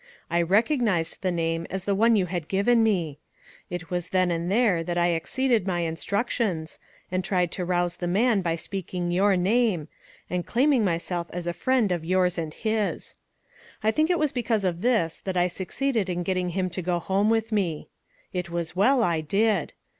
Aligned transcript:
I 0.31 0.41
recognized 0.41 1.21
the 1.21 1.29
name 1.31 1.67
as 1.69 1.85
the 1.85 1.93
one 1.93 2.15
you 2.15 2.25
had 2.25 2.47
given 2.47 2.81
me. 2.81 3.19
It 3.69 3.91
was 3.91 4.09
then 4.09 4.31
and 4.31 4.51
there 4.51 4.83
that 4.83 4.97
I 4.97 5.09
exceeded 5.09 5.67
my 5.67 5.81
instructions, 5.81 6.79
and 7.11 7.23
tried 7.23 7.51
to 7.51 7.63
rouse 7.65 7.97
tke 7.99 8.09
man 8.09 8.41
by 8.41 8.55
sneaking 8.55 9.11
your 9.11 9.37
name, 9.37 9.89
and 10.27 10.43
claiming 10.43 10.83
myself 10.83 11.27
as 11.29 11.45
a 11.45 11.53
friend 11.53 11.91
of 11.91 12.03
yours 12.03 12.39
and 12.39 12.51
his. 12.51 13.13
I 13.83 13.91
think 13.91 14.09
it 14.09 14.17
was 14.17 14.31
because 14.31 14.63
of 14.65 14.81
this 14.81 15.19
that 15.19 15.37
I 15.37 15.45
succeeded 15.45 16.09
in 16.09 16.23
getting 16.23 16.49
him 16.49 16.71
to 16.71 16.81
go 16.81 16.97
home 16.97 17.29
with 17.29 17.51
me. 17.51 17.87
It 18.33 18.49
was 18.49 18.75
well 18.75 19.03
I 19.03 19.21
did. 19.21 19.73